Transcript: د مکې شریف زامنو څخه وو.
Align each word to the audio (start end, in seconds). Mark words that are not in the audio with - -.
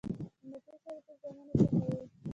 د 0.03 0.03
مکې 0.51 0.75
شریف 0.83 1.05
زامنو 1.21 1.53
څخه 1.59 1.85
وو. 1.93 2.05